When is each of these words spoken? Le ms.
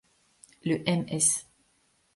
Le 0.63 0.77
ms. 0.95 1.27